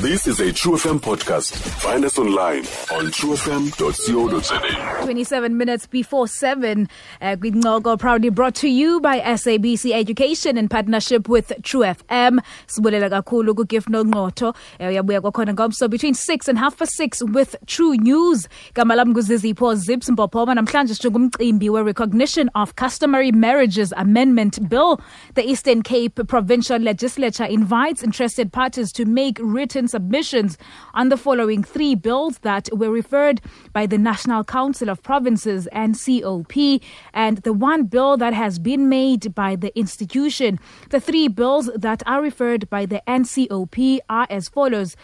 This 0.00 0.26
is 0.26 0.40
a 0.40 0.50
True 0.50 0.76
FM 0.76 0.98
podcast. 0.98 1.54
Find 1.56 2.06
us 2.06 2.18
online 2.18 2.60
on 2.92 3.08
truefm.co.za. 3.12 5.04
27 5.04 5.56
minutes 5.58 5.86
before 5.86 6.26
7, 6.26 6.88
uh, 7.20 7.36
Gwinnoko 7.36 7.98
proudly 7.98 8.30
brought 8.30 8.54
to 8.56 8.68
you 8.68 9.02
by 9.02 9.20
SABC 9.20 9.92
Education 9.92 10.56
in 10.56 10.70
partnership 10.70 11.28
with 11.28 11.52
True 11.62 11.82
FM. 11.82 12.38
Sibulela 12.66 13.10
kakhulu 13.10 13.52
kuGift 13.52 13.88
Nongqotho. 13.90 14.56
Eh, 14.78 14.88
uyabuya 14.88 15.20
kwakhona 15.20 15.54
ngomso 15.54 15.90
between 15.90 16.14
6 16.14 16.48
and 16.48 16.58
half 16.58 16.78
past 16.78 16.94
6 16.94 17.22
with 17.24 17.54
True 17.66 17.94
News. 17.98 18.48
Igama 18.74 18.96
lam 18.96 19.12
nguzizipho 19.12 19.76
Zips 19.76 20.08
Mbophoma. 20.08 20.56
Namhlanje 20.56 20.96
singumcimbi 20.98 21.68
we-recognition 21.68 22.48
of 22.54 22.74
customary 22.76 23.32
marriages 23.32 23.92
amendment 23.98 24.66
bill. 24.66 24.98
The 25.34 25.46
Eastern 25.46 25.82
Cape 25.82 26.26
Provincial 26.26 26.78
Legislature 26.78 27.44
invites 27.44 28.02
interested 28.02 28.50
parties 28.50 28.92
to 28.92 29.04
make 29.04 29.36
written 29.42 29.88
submissions 29.90 30.56
on 30.94 31.08
the 31.08 31.16
following 31.16 31.62
three 31.62 31.94
bills 31.94 32.38
that 32.38 32.68
were 32.72 32.90
referred 32.90 33.40
by 33.72 33.86
the 33.86 33.98
National 33.98 34.44
Council 34.44 34.88
of 34.88 35.02
Provinces 35.02 35.66
and 35.72 35.98
COP, 36.00 36.80
and 37.12 37.38
the 37.38 37.52
one 37.52 37.84
bill 37.84 38.16
that 38.16 38.32
has 38.32 38.58
been 38.58 38.88
made 38.88 39.34
by 39.34 39.56
the 39.56 39.76
institution. 39.78 40.58
The 40.90 41.00
three 41.00 41.28
bills 41.28 41.68
that 41.74 42.02
are 42.06 42.22
referred 42.22 42.70
by 42.70 42.86
the 42.86 43.02
NCOP 43.06 43.98
are 44.08 44.26
as 44.30 44.48
follows 44.48 44.96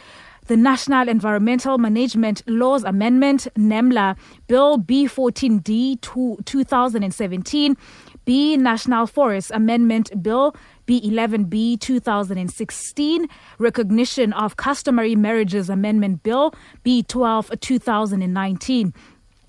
the 0.47 0.57
National 0.57 1.09
Environmental 1.09 1.77
Management 1.77 2.41
Laws 2.47 2.85
Amendment, 2.85 3.49
NEMLA, 3.59 4.17
Bill 4.47 4.79
B14D 4.79 6.01
2017, 6.01 7.77
B 8.27 8.57
National 8.57 9.07
Forest 9.07 9.53
Amendment 9.55 10.21
Bill 10.23 10.55
B11B 10.89 11.79
2016, 11.81 13.29
Recognition 13.59 14.33
of 14.33 14.57
Customary 14.57 15.15
Marriages 15.15 15.71
Amendment 15.71 16.23
Bill 16.25 16.53
B12 16.85 17.59
2019. 17.61 18.93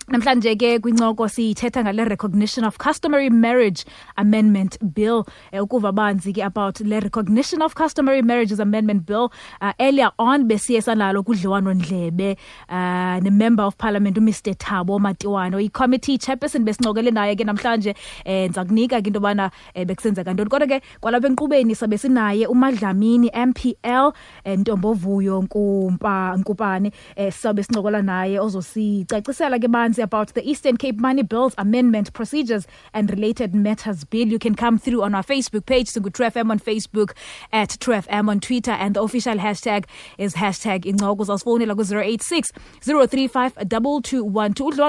Namhlanje 0.08 0.52
ke 0.56 0.80
kwincoko 0.80 1.28
siyithetha 1.28 1.82
ngale 1.84 2.06
recognition 2.08 2.64
of 2.64 2.78
customary 2.78 3.30
marriage 3.30 3.84
amendment 4.16 4.78
bill 4.96 5.26
eh, 5.52 5.60
ukuva 5.62 5.92
banzi 5.92 6.32
ke 6.34 6.38
about 6.48 6.80
le 6.80 7.02
recognition 7.04 7.62
of 7.62 7.76
customary 7.76 8.22
marriages 8.22 8.58
amendment 8.64 9.06
bill 9.06 9.28
uh, 9.62 9.74
earlier 9.82 10.10
on 10.18 10.48
besiye 10.48 10.80
sanalo 10.82 11.24
kudliwano 11.28 11.74
ndlebe 11.74 12.38
uh, 12.70 13.20
ne 13.20 13.30
member 13.30 13.66
of 13.66 13.78
parliament 13.78 14.18
uMr 14.18 14.56
Thabo 14.56 14.98
Matiwano 14.98 15.60
i 15.60 15.68
committee 15.68 16.18
chairperson 16.18 16.64
besinqokele 16.64 17.12
naye 17.12 17.36
ke 17.36 17.44
namhlanje 17.44 17.94
enza 18.24 18.64
kunika 18.64 19.02
ke 19.04 19.08
into 19.12 19.20
bana 19.20 19.52
bekusenza 19.76 20.24
kanjani 20.24 20.50
kodwa 20.50 20.68
ke 20.72 20.82
kwalapha 21.02 21.28
enqubeni 21.34 21.76
sabe 21.76 21.98
sinaye 21.98 22.48
uMadlamini 22.48 23.28
MPL 23.36 24.14
Ntombovuyo 24.56 25.42
Nkumpa 25.44 26.38
Nkupane 26.40 26.92
sabe 27.32 27.64
sinqokola 27.64 28.02
naye 28.02 28.40
ozosicacisela 28.40 29.60
ke 29.60 29.68
banzi 29.68 29.97
about 30.00 30.34
the 30.34 30.48
Eastern 30.48 30.78
Cape 30.78 31.00
Money 31.00 31.24
Bills 31.24 31.54
Amendment 31.58 32.14
Procedures 32.14 32.68
and 32.94 33.10
Related 33.10 33.54
Matters 33.56 34.04
Bill. 34.04 34.28
You 34.28 34.40
can 34.40 34.56
come 34.56 34.78
through 34.78 35.02
on 35.04 35.16
our 35.16 35.24
Facebook 35.24 35.66
page, 35.66 35.88
Sungutu 35.88 36.30
FM 36.30 36.52
on 36.52 36.60
Facebook, 36.60 37.14
at 37.52 37.70
TruFM 37.70 38.30
on 38.30 38.40
Twitter, 38.40 38.72
and 38.72 38.96
the 38.96 39.02
official 39.04 39.36
hashtag 39.36 39.86
is 40.18 40.36
hashtag 40.36 40.86
incokozasfonela 40.86 41.76
ku-086 41.76 42.50
035 42.82 43.56
2212. 43.56 44.80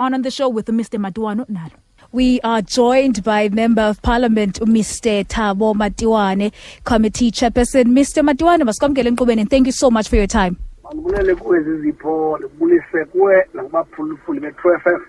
on 0.00 0.14
on 0.18 0.22
the 0.22 0.30
show 0.30 0.48
with 0.48 0.66
Mr. 0.66 1.70
We 2.12 2.40
are 2.40 2.62
joined 2.62 3.22
by 3.24 3.48
Member 3.48 3.82
of 3.82 4.00
Parliament 4.02 4.60
Mr. 4.60 5.24
Tabo 5.26 5.74
Matiwane, 5.74 6.52
Committee 6.84 7.30
Chairperson. 7.30 7.84
Mr. 7.86 8.26
Matiwane, 8.28 9.38
and 9.40 9.50
thank 9.50 9.66
you 9.66 9.72
so 9.72 9.90
much 9.90 10.08
for 10.08 10.16
your 10.16 10.26
time. 10.26 10.56
andibulele 10.90 11.34
kuwe 11.34 11.60
zipho 11.60 12.38
ndibulise 12.38 13.04
kuwe 13.12 13.34
nakubaphulaphuli 13.54 14.40
be-two 14.40 14.74
f 14.74 14.86
f 14.86 15.00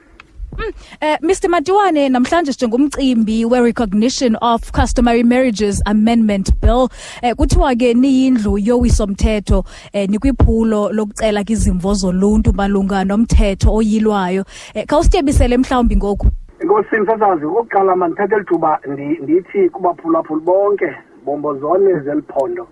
Mm. 0.57 0.63
Uh, 0.65 0.73
eh, 1.01 1.17
Mr 1.21 1.47
Matiwane 1.49 2.09
namhlanje 2.09 2.53
sijengumcimbi 2.53 3.45
we-recognition 3.45 4.35
of 4.41 4.71
customary 4.71 5.23
marriages 5.23 5.81
amendment 5.85 6.51
bill 6.61 6.79
um 6.79 6.87
uh, 7.23 7.31
kuthiwa 7.37 7.75
ke 7.75 7.93
niyindlu 7.93 8.53
yowiso-mthetho 8.57 9.59
um 9.59 9.65
uh, 9.93 10.05
nikwiphulo 10.09 10.89
lokucela 10.93 11.43
kwizimvo 11.43 11.93
zoluntu 11.93 12.53
malunga 12.53 13.03
nomthetho 13.05 13.73
oyilwayo 13.73 14.41
um 14.73 14.81
uh, 14.81 14.85
khawusityebisele 14.85 15.57
mhlawumbi 15.57 15.95
ngoku 15.97 16.27
enkosini 16.59 17.05
sasazi 17.05 17.45
okokuqala 17.45 17.95
mandithatha 17.95 18.35
eli 18.35 18.45
thuba 18.45 18.71
ndithi 19.23 19.69
kubaphulaphuli 19.69 20.41
bonke 20.41 20.89
bombozone 21.25 21.99
zeliphondo 22.03 22.67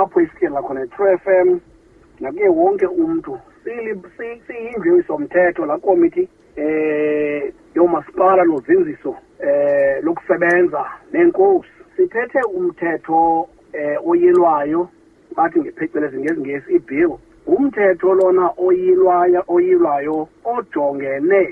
apho 0.00 0.20
isityela 0.20 0.62
khona 0.62 0.80
i-two 0.84 1.08
f 1.12 1.24
m 1.46 1.60
nakuye 2.20 2.48
wonke 2.48 2.86
umuntu 2.86 3.38
siyindlu 4.46 5.02
somthetho 5.02 5.66
la 5.66 5.78
komiti 5.78 6.28
eh 6.56 7.52
yomasipala 7.74 8.42
lozinziso 8.44 9.16
eh 9.40 9.98
lokusebenza 10.04 10.82
nenkosi 11.12 11.70
siphethe 11.96 12.40
umthetho 12.56 13.48
eh 13.72 13.96
oyilwayo 14.08 14.88
bathi 15.36 15.60
ngephecelezo 15.60 16.20
ngezingesi 16.20 16.72
ibill 16.76 17.10
umthetho 17.46 18.14
lona 18.14 18.50
oyilwayo 18.66 19.40
oyilwayo 19.48 20.28
ojongene 20.44 21.44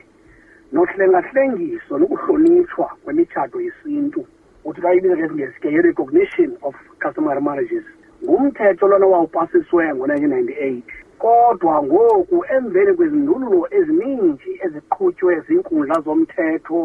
nohlengahlengiso 0.72 1.98
nokuhlonitshwa 1.98 2.86
kwemitshato 3.04 3.60
yesintu 3.60 4.20
uthi 4.64 4.80
bayibiza 4.80 5.16
ngesingesi 5.16 5.60
ke 5.60 5.68
i-recognition 5.68 6.50
of 6.62 6.74
customary 7.02 7.40
marriages 7.48 7.84
ngumthetho 8.30 8.84
lona 8.90 9.06
wawupasiswe 9.12 9.82
ngo-1998 9.94 10.82
kodwa 11.22 11.74
ngoku 11.86 12.36
emveni 12.56 12.92
kwezindululo 12.98 13.60
ezininzi 13.78 14.50
eziqhutywe 14.64 15.32
ziinkundla 15.46 15.96
zomthetho 16.06 16.80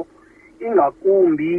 ingakumbi 0.67 1.53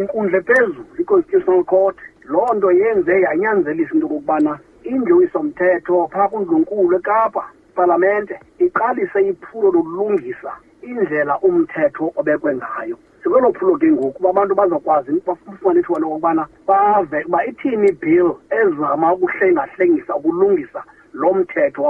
inkundla 0.00 0.36
ephezulu 0.40 0.84
i-constitutional 1.02 1.62
court 1.72 1.98
loo 2.32 2.50
nto 2.56 2.68
yenze 2.80 3.14
yanyanzelisa 3.26 3.92
into 3.94 4.06
okokubana 4.06 4.52
indlu 4.92 5.16
isomthetho 5.26 5.94
phaa 6.12 6.28
kundlunkulu 6.32 6.92
ekapa 7.00 7.42
palamente 7.76 8.34
iqalise 8.66 9.18
iphulo 9.30 9.66
lokulungisa 9.76 10.50
indlela 10.88 11.34
umthetho 11.48 12.04
obekwe 12.20 12.52
ngayo 12.60 12.96
ngelo 13.28 13.52
phulo 13.58 13.74
ke 13.80 13.88
ngoku 13.94 14.18
uba 14.20 14.30
abantu 14.34 14.54
bazokwazi 14.58 15.14
bafumane 15.26 15.78
ithuba 15.80 15.98
lokokubana 16.02 16.42
bave 16.68 17.20
uba 17.28 17.40
ithini 17.50 17.88
ibill 17.92 18.28
ezama 18.60 19.08
ukuhlengahlengisa 19.14 20.12
ukulungisa 20.16 20.80
lo 21.12 21.30
mthetho 21.34 21.84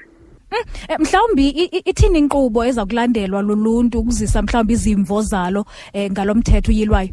Mm, 0.51 0.65
mhlawumbi 0.99 1.49
ithini 1.89 2.19
inkqubo 2.19 2.65
eza 2.65 2.85
kulandelwa 2.85 3.41
luluntu 3.41 3.99
ukuzisa 3.99 4.41
mhlawumbi 4.41 4.73
izimvo 4.73 5.21
zalo 5.21 5.61
um 5.95 6.11
ngalo 6.11 6.35
mthetho 6.39 6.71
uyilwayo 6.71 7.09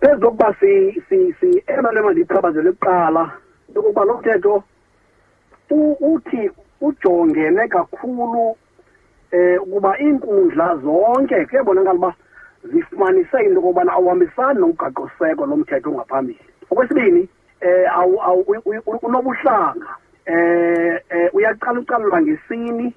phezu 0.00 0.20
kokuba 0.24 0.48
eyona 0.62 1.92
nto 1.94 2.02
mandiyichaphazele 2.06 2.70
kuqala 2.72 3.22
okokuba 3.68 4.02
lo 4.08 4.14
mthetho 4.18 4.54
uthi 6.10 6.42
ujongene 6.80 7.68
kakhulu 7.68 8.56
eh 9.32 9.58
kuba 9.58 9.98
inkundla 9.98 10.76
zonke 10.76 11.46
kuyabonakala 11.46 11.94
uba 11.98 12.14
zifumanise 12.64 13.38
into 13.40 13.54
yokubana 13.60 13.92
awuhambisani 13.96 14.60
nomgaqo-seko 14.60 15.46
lomthetho 15.48 15.88
ongaphambili 15.90 16.38
okwesibini 16.70 17.24
um 17.62 18.98
unobuhlanga 19.02 19.88
um 20.26 20.34
eh, 20.36 21.00
eh, 21.10 21.34
uyacalucalula 21.34 22.20
ngesini 22.22 22.94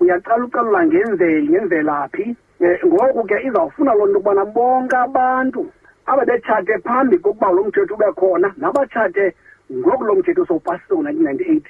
uyacalucalula 0.00 0.86
ngendlela 0.86 1.46
ngemvelaphi 1.48 2.26
um 2.60 2.90
ngoku 2.90 3.22
ke 3.26 3.38
izawufuna 3.46 3.94
loo 3.94 4.06
nto 4.06 4.12
yokubana 4.18 4.44
bonke 4.44 4.96
abantu 4.96 5.66
ababetshate 6.06 6.78
phambi 6.84 7.18
kokuba 7.18 7.52
lo 7.54 7.64
mthetho 7.64 7.94
ube 7.94 8.12
khona 8.18 8.50
nabatshate 8.56 9.34
ngoku 9.72 10.04
lo 10.04 10.14
mthetho 10.14 10.42
sowupasiswe 10.46 10.96
ngo-nineteen 10.96 11.22
ninety 11.26 11.46
eight 11.54 11.68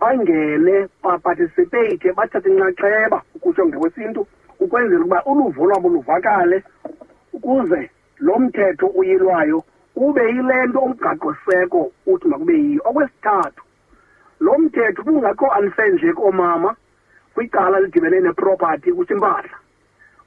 bangene 0.00 0.88
baparticipate 1.02 2.12
bathathe 2.16 2.48
inxaxheba 2.48 3.18
ukutsho 3.34 3.66
ngekwesintu 3.66 4.20
ukwenzela 4.60 5.02
ukuba 5.04 5.22
uluvo 5.26 5.64
lwabo 5.66 5.88
luvakale 5.88 6.62
ukuze 7.32 7.90
lo 8.18 8.38
mthetho 8.38 8.86
uyilwayo 8.96 9.62
kube 9.94 10.22
yile 10.30 10.66
nto 10.66 10.78
umgaqoseko 10.80 11.92
uthi 12.12 12.28
makube 12.28 12.54
yiyo 12.56 12.82
okwesithathu 12.88 13.62
lo 14.40 14.58
mthetho 14.58 15.02
ubungakho 15.02 15.46
alisenje 15.52 16.12
koomama 16.12 16.76
kwicala 17.34 17.80
lidibene 17.80 18.20
neproperty 18.20 18.92
kuthi 18.92 19.12
impahla 19.14 19.56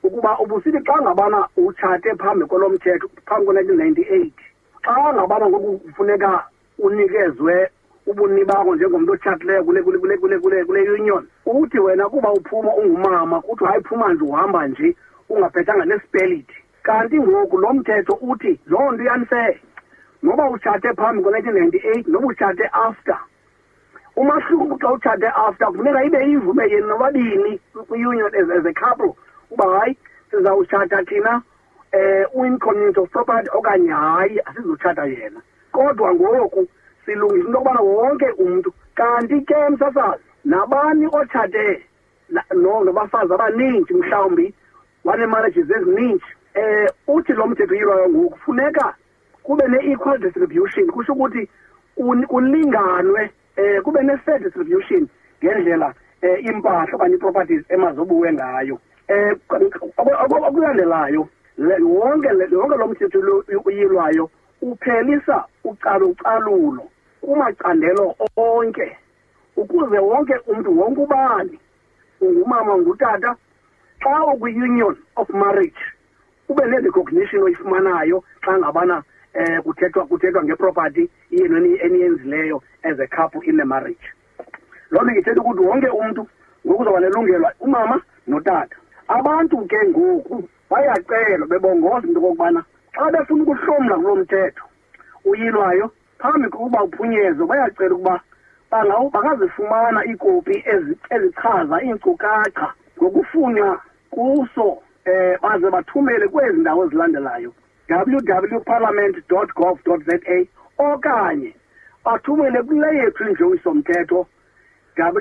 ukuba 0.04 0.38
ubusithi 0.40 0.80
xa 0.86 0.96
ngabana 1.02 1.48
utshate 1.58 2.16
phambi 2.16 2.46
kwelo 2.46 2.70
mthetho 2.70 3.10
phambi 3.26 3.46
kwe-nineteen 3.46 3.78
ninety 3.82 4.04
eight 4.14 4.38
xa 4.86 5.14
ngabana 5.14 5.50
ngoku 5.50 5.78
kufuneka 5.80 6.46
unikezwe 6.80 7.56
ubuni 8.07 8.46
bakho 8.46 8.75
njengomuntu 8.75 9.13
otshatileyo 9.13 9.63
kule 9.63 9.81
kule 9.81 9.98
kule 10.00 10.18
kule 10.18 10.40
kule 10.40 10.66
kule 10.66 10.81
union 10.92 11.28
ukuthi 11.46 11.80
wena 11.80 12.10
kuba 12.10 12.31
uphuma 12.31 12.75
ungumama 12.75 13.42
kuthi 13.42 13.66
hayi 13.66 13.84
phuma 13.84 14.13
nje 14.13 14.24
uhamba 14.24 14.68
nje 14.68 14.96
ungaphethanga 15.30 15.86
nesipeliti 15.86 16.56
kanti 16.84 17.19
ngoku 17.19 17.57
lo 17.57 17.74
mthetho 17.74 18.13
uthi 18.22 18.60
loo 18.68 18.92
nto 18.92 19.04
iyanfair 19.04 19.60
noba 20.24 20.50
utshate 20.50 20.94
phambi 20.94 21.24
ko-nineteen 21.24 21.56
ninety-eight 21.56 22.07
noba 22.07 22.28
utshate 22.28 22.63
after 22.72 23.18
umahluko 24.16 24.75
xa 24.80 24.92
utshate 24.92 25.28
after 25.48 25.68
kufuneka 25.68 26.04
ibe 26.04 26.19
ivume 26.31 26.63
yena 26.72 26.88
nobabini 26.88 27.60
kwi-union 27.88 28.31
as, 28.36 28.50
as 28.50 28.66
a 28.66 28.74
couple 28.74 29.13
uba 29.52 29.66
hayi 29.80 29.98
sizawutshata 30.31 31.04
thina 31.06 31.30
um 31.30 31.44
uh, 31.94 32.00
eh, 32.02 32.25
uincommunity 32.34 33.00
of 33.00 33.10
property 33.12 33.50
okanye 33.54 33.92
hayi 33.92 34.40
asizutshata 34.45 35.06
yena 35.06 35.42
kodwa 35.72 36.13
ngoku 36.13 36.68
silungisa 37.10 37.38
into 37.38 37.52
yokubana 37.52 37.82
wonke 37.82 38.28
umntu 38.38 38.74
kanti 38.96 39.46
ke 39.46 39.70
msasazi 39.74 40.24
nabani 40.46 41.08
otshate 41.12 41.84
nabafazi 42.30 43.34
abaninji 43.34 43.94
mhlawumbi 43.94 44.54
wanee-marriages 45.06 45.70
ezininji 45.72 46.24
um 46.56 46.88
uthi 47.16 47.34
lo 47.34 47.48
mthetho 47.48 47.74
uyilwayo 47.74 48.10
ngoku 48.10 48.38
funeka 48.40 48.96
kube 49.44 49.68
ne-equal 49.68 50.20
distribution 50.20 50.88
kusho 50.92 51.14
ukuthi 51.14 51.50
kulinganwe 52.28 53.32
um 53.58 53.82
kube 53.84 54.04
ne-fair 54.04 54.40
distribution 54.40 55.08
ngendlela 55.44 55.94
um 56.24 56.46
impahla 56.46 56.96
okanye 56.96 57.14
ii-properties 57.16 57.66
emazobuwe 57.70 58.34
ngayo 58.34 58.80
um 59.10 60.10
okulandelayo 60.48 61.28
wonke 61.88 62.28
wonke 62.56 62.78
lo 62.80 62.88
mthetho 62.88 63.44
uyilwayo 63.66 64.30
uphelisa 64.62 65.44
ucalucalulo 65.64 66.84
kumacandelo 67.21 68.13
onke 68.36 68.88
ukuze 69.62 69.98
wonke 70.00 70.33
umntu 70.51 70.69
wonke 70.80 71.01
ubani 71.06 71.60
ungumama 72.21 72.71
ngutata 72.80 73.30
xa 74.04 74.16
ukwi-union 74.33 74.95
of 75.19 75.30
marriage 75.42 75.81
ube 76.50 76.63
ne-recognition 76.69 77.44
oyifumanayo 77.45 78.18
xa 78.45 78.54
ngabana 78.60 78.98
um 79.39 79.57
kuthethwa 79.66 80.04
kuthethwa 80.10 80.42
ngeproperty 80.44 81.04
yenu 81.36 81.56
eniyenzileyo 81.86 82.57
as 82.88 82.98
a 83.00 83.07
couple 83.16 83.42
in 83.50 83.60
a 83.62 83.66
marriage 83.74 84.06
loo 84.92 85.04
nto 85.04 85.13
ithetha 85.19 85.42
ukuthi 85.42 85.62
wonke 85.69 85.89
umntu 86.01 86.21
ngoku 86.68 86.81
uzawuba 86.81 87.00
nelungelwa 87.04 87.51
umama 87.60 87.95
notata 88.27 88.75
abantu 89.07 89.56
ke 89.69 89.77
ngoku 89.92 90.36
bayacelwa 90.71 91.45
bebongoza 91.51 92.07
into 92.07 92.19
okokubana 92.19 92.62
xa 92.95 93.04
befuna 93.13 93.44
ukuhlomla 93.44 93.95
kulo 94.01 94.13
mthetho 94.24 94.63
uyilwayo 95.30 95.88
phambi 96.21 96.50
kokuba 96.50 96.83
uphunyezwe 96.83 97.45
bayacela 97.50 97.95
ukuba 97.95 98.16
bangazifumana 99.13 100.00
iikopi 100.10 100.56
ezichaza 101.16 101.75
iinkcukacha 101.86 102.66
ngokufunywa 102.98 103.71
kuso 104.13 104.69
eh 105.06 105.39
baze 105.42 105.68
bathumele 105.75 106.25
kwezi 106.27 106.57
ndawo 106.62 106.81
ezilandelayo 106.86 107.51
www.parliament.gov.za 107.89 110.19
okanye 110.88 111.51
bathumele 112.06 112.60
kule 112.68 112.88
yethu 112.98 113.24
indlu 113.30 113.48
isomthetho 113.56 114.19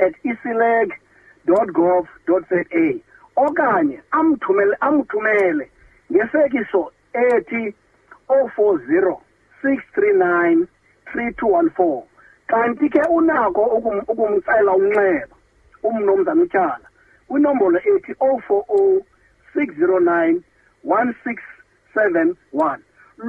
at 0.03 0.15
isileg 0.31 0.89
e 0.93 1.65
gov 1.75 2.03
za 2.25 2.63
okanye 3.45 3.97
amthumele 4.19 4.75
amthumele 4.79 5.65
ngefekiso 6.11 6.91
ethi 7.21 7.73
040 8.29 9.17
639 9.63 10.65
3214 11.13 12.03
kanti 12.51 12.89
ke 12.89 13.01
unako 13.09 13.63
ukumtsayela 14.07 14.71
umnxeba 14.77 15.35
umnomzana 15.89 16.41
utyala 16.45 16.79
kwinombolo 17.27 17.77
ethi 17.93 18.11
040 18.13 19.01
609 19.55 20.41
1671 20.85 22.77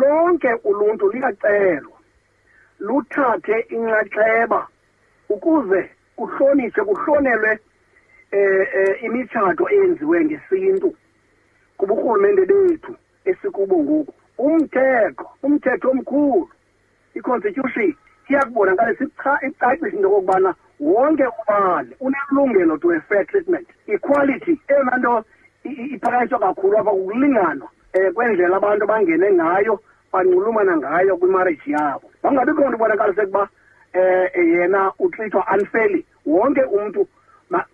lonke 0.01 0.49
uluntu 0.71 1.05
liyacelwa 1.13 1.99
luthathe 2.87 3.59
inxaxheba 3.77 4.61
ukuze 5.35 5.81
kuhlonitshwe 6.19 6.83
kuhlonelwe 6.91 7.53
eh, 8.39 8.67
eh 8.81 8.95
imitshato 9.07 9.65
eyenziwe 9.75 10.19
ngesintu 10.25 10.89
kuburhulumente 11.79 12.45
bethu 12.47 12.95
esikubo 13.31 13.75
ngoku 13.85 14.13
umthetho 14.39 15.27
umthetho 15.47 15.87
omkhulu 15.93 16.43
i-constitution 17.17 17.95
siyakubonakalisa 18.27 19.05
icacisa 19.47 19.87
into 19.95 20.09
okokubana 20.11 20.51
wonke 20.81 21.27
ubani 21.41 21.93
unelungelo 22.05 22.75
to 22.83 22.91
a 22.91 23.01
fair 23.09 23.25
treatment 23.31 23.67
equality 23.87 24.59
eyona 24.71 24.95
nto 24.99 25.15
iphakanyiswa 25.95 26.39
kakhulu 26.43 26.75
apha 26.81 26.91
kukulinganwa 26.95 27.69
um 27.71 27.71
eh, 27.95 28.13
kwendlela 28.13 28.57
abantu 28.59 28.83
abangene 28.85 29.29
ngayo 29.39 29.75
banxulumana 30.13 30.73
ngayo 30.83 31.13
kwimarriage 31.21 31.69
yabo 31.75 32.07
bangabikho 32.23 32.63
nto 32.69 32.77
ubonakalise 32.77 33.23
ukuba 33.23 33.43
um 33.95 34.01
eh, 34.01 34.49
yena 34.53 34.81
utrithwa 34.99 35.47
unfairly 35.55 36.03
wonke 36.27 36.63
umntu 36.63 37.07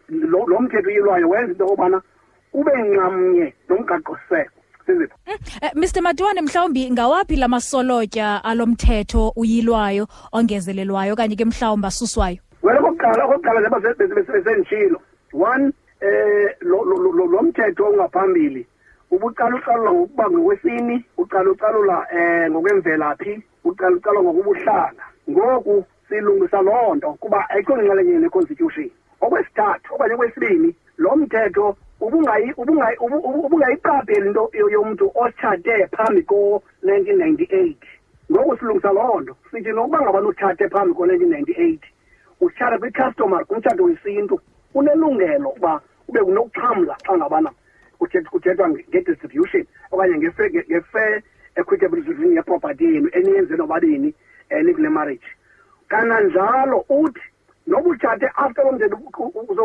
lo 0.09 0.59
mthetho 0.61 0.89
uyilwayo 0.89 1.29
wenza 1.29 1.51
into 1.53 1.65
okokubana 1.65 1.99
ube 2.55 2.73
nxamnye 2.83 3.47
nomgaqoseko 3.69 4.53
Mr 4.87 5.01
mm, 5.77 5.85
eh, 5.97 6.03
madiwane 6.03 6.41
mhlawumbi 6.43 6.91
ngawaphi 6.91 7.43
alo 7.43 7.97
alomthetho 8.45 9.33
uyilwayo 9.37 10.07
ongezelelwayo 10.33 11.13
okanye 11.15 11.37
ke 11.37 11.45
mhlawumbi 11.45 11.87
asuswayo 11.87 12.37
wena 12.63 12.81
kokuqala 12.81 13.23
kokuqala 13.27 13.59
njengbasenditshilo 13.61 14.99
one 15.35 15.73
eh 16.01 16.55
lo 16.61 17.43
mthetho 17.43 17.83
ongaphambili 17.91 18.67
ubucalucalula 19.11 19.91
ngokuba 19.93 20.25
ngokwesini 20.31 21.05
ucalucalula 21.19 21.97
eh 22.19 22.51
ngokwemvelaphi 22.51 23.35
ucalucalula 23.65 24.21
ngokubuhlanga 24.23 25.05
ngoku 25.31 25.75
silungisa 26.09 26.63
loo 26.63 26.95
nto 26.95 27.09
kuba 27.21 27.51
ayikho 27.51 27.75
nxalenye 27.83 28.19
le 28.23 28.29
constitution 28.31 28.91
okwesithathu 29.25 29.89
okanye 29.95 30.15
okwesibini 30.15 30.71
lo 31.03 31.11
mthetho 31.17 31.67
ubungayi 32.01 32.53
ubungayi 32.57 32.97
ubungayiqapheli 33.37 34.27
into 34.27 34.51
yomuntu 34.73 35.11
otshate 35.15 35.87
phambi 35.97 36.23
ko 36.27 36.63
1998 36.83 37.75
ngoku 38.31 38.57
silungisa 38.59 38.91
loo 38.93 39.21
nto 39.21 39.35
sithi 39.51 39.71
nokuba 39.73 40.01
ngabani 40.03 40.27
utshate 40.27 40.69
phambi 40.69 40.95
ko 40.95 41.07
1998 41.07 41.79
utshata 42.41 42.79
kwi-customer 42.79 43.45
kumtshato 43.47 43.85
wesintu 43.85 44.41
unelungelo 44.75 45.49
uba 45.57 45.81
ube 46.09 46.21
kunokuxhamla 46.23 46.95
xa 47.07 47.13
ngabana 47.17 47.51
kuthethwa 47.99 48.69
nge-distribution 48.69 49.63
okanye 49.93 50.15
nge-fair 50.19 51.23
equitable 51.57 51.97
distribution 51.97 52.37
yeproperty 52.37 52.85
yenu 52.95 53.09
eniyenze 53.13 53.57
nobabini 53.57 54.15
eh, 54.51 54.65
nikule 54.65 54.89
marriage 54.89 55.29
kananjalo 55.89 56.85
uthi 56.89 57.23
noma 57.67 57.89
ujade 57.89 58.27
after 58.37 58.63
lomndeni 58.65 58.95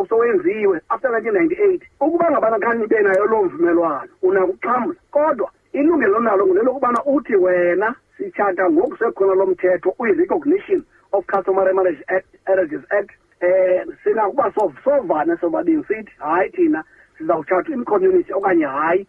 sowenziwe 0.10 0.82
after 0.90 1.12
1998 1.12 1.80
ukuba 2.00 2.32
ngabana 2.32 2.60
khani 2.60 2.84
ibe 2.84 3.00
nayo 3.00 3.26
loo 3.26 3.44
mvumelwano 3.44 4.08
unako 4.22 4.48
ukuxhamla 4.48 4.96
kodwa 5.12 5.52
ilungelo 5.74 6.20
nalo 6.20 6.48
ngelokubana 6.48 7.04
uthi 7.06 7.36
wena 7.36 7.96
sitshata 8.18 8.70
ngoku 8.72 8.98
sekhona 8.98 9.34
lo 9.36 9.46
mthetho 9.46 9.96
uyi-recognition 10.00 10.84
of 11.12 11.26
customary 11.28 11.74
marriage 11.74 12.04
act 12.08 12.28
marriages 12.48 12.84
act 12.92 13.12
eh 13.42 13.84
sinakuba 14.04 14.52
sovane 14.84 15.38
sobabini 15.38 15.84
sithi 15.84 16.12
hayi 16.20 16.50
thina 16.50 16.84
sizawuthathwa 17.18 17.74
imcommunity 17.76 18.34
okanye 18.34 18.66
hayi 18.66 19.08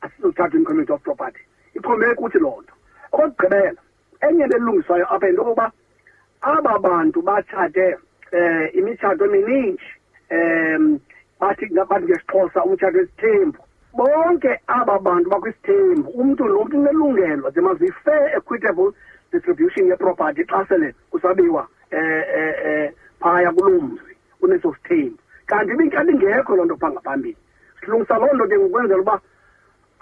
asizothathwa 0.00 0.58
imcommunity 0.58 0.92
of 0.92 1.02
property 1.02 1.40
iphumele 1.74 2.14
kuthi 2.14 2.38
loo 2.38 2.60
nto 2.62 2.74
okokugqibela 3.12 3.80
enye 4.28 4.44
belungiswayo 4.46 5.08
apha 5.14 5.26
yinto 5.26 5.42
yokuba 5.42 5.72
aba 6.42 6.78
bantu 6.78 7.22
batshate 7.22 7.96
eh 8.32 8.70
imishado 8.74 9.24
eminingi 9.24 9.78
em 10.30 10.98
bathi 11.40 11.66
ngabantu 11.70 12.06
ngesixhosa 12.10 12.58
umtshado 12.66 12.98
wesithembu 12.98 13.58
bonke 13.94 14.50
aba 14.66 14.98
bantu 14.98 15.30
bakwisithembu 15.30 16.10
umuntu 16.10 16.42
nomuntu 16.50 16.74
unelungelo 16.76 17.46
there 17.54 17.62
must 17.62 17.78
be 17.80 17.86
fair 18.04 18.34
equitable 18.36 18.90
distribution 19.32 19.86
yeproperty 19.86 20.42
xa 20.44 20.66
sele 20.68 20.94
kusabiwa 21.10 21.68
eh, 21.90 22.24
eh, 22.36 22.54
eh 22.66 22.92
phaya 23.22 23.52
kulomzi 23.54 24.16
kuneso 24.40 24.74
sithembu 24.74 25.18
kanti 25.46 25.72
ibinkalingekho 25.78 26.56
loo 26.58 26.64
nto 26.66 26.76
phaa 26.82 26.90
ngaphambili 26.98 27.36
silungisa 27.80 28.18
loo 28.18 28.34
nto 28.34 28.44
ke 28.50 28.58
ngokwenzela 28.58 29.00
uba 29.06 29.20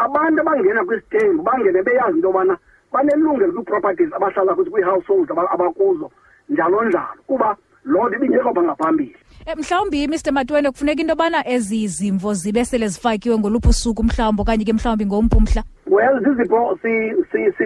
abantu 0.00 0.40
abangena 0.40 0.80
kwisithembu 0.88 1.42
bangene 1.44 1.82
beyazi 1.84 2.16
into 2.24 2.28
yobana 2.32 2.56
banelungelo 2.92 3.52
kwii-properties 3.52 4.12
abahlala 4.16 4.54
kuzo 4.56 4.70
kwii-household 4.72 5.28
abakuzo 5.32 6.08
njalo 6.48 6.84
njalo 6.88 7.20
kuba 7.28 7.52
loo 7.84 8.08
nto 8.08 8.16
ibingekho 8.16 8.50
bangaphambili 8.56 9.12
eh, 9.46 9.54
mhlawumbi 9.56 10.08
mr 10.08 10.32
matwene 10.32 10.70
kufuneka 10.70 11.00
into 11.02 11.12
yobana 11.12 11.40
ezi 11.54 11.88
zimvo 11.88 12.34
zibe 12.34 12.64
sele 12.64 12.88
zifakiwe 12.88 13.36
ngoluphi 13.38 13.68
usuku 13.68 14.02
mhlawumbi 14.08 14.42
okanye 14.42 14.64
ke 14.64 14.72
mhlawumbi 14.72 15.04
ngomphi 15.06 15.36
umhla 15.36 15.62
well 15.86 16.16
zizipho 16.24 16.78